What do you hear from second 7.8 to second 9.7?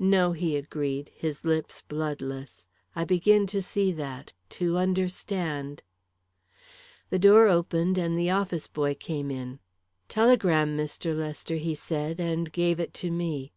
and the office boy came in.